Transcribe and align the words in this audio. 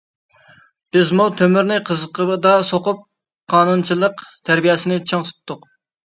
بىزمۇ 0.95 1.25
تۆمۈرنى 1.41 1.75
قىزىقىدا 1.89 2.53
سوقۇپ 2.69 3.03
قانۇنچىلىق 3.55 4.23
تەربىيەسىنى 4.49 4.97
چىڭ 5.13 5.27
تۇتتۇق. 5.29 5.69